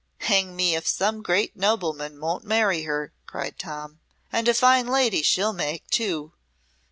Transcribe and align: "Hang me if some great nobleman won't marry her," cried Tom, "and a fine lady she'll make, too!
"Hang 0.21 0.55
me 0.55 0.73
if 0.75 0.87
some 0.87 1.21
great 1.21 1.55
nobleman 1.55 2.19
won't 2.19 2.43
marry 2.43 2.81
her," 2.85 3.13
cried 3.27 3.59
Tom, 3.59 3.99
"and 4.31 4.47
a 4.47 4.55
fine 4.55 4.87
lady 4.87 5.21
she'll 5.21 5.53
make, 5.53 5.87
too! 5.91 6.33